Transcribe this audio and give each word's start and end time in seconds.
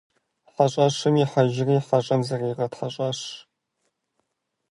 ХьэщӀэщым 0.51 1.15
ихьэжри 1.23 1.75
хьэщӀэм 1.87 2.21
зыригъэтхьэщӀащ. 2.27 3.19